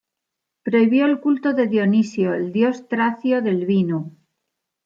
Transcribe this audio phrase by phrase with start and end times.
[0.63, 4.09] Prohibió el culto de Dioniso, el dios tracio del vino.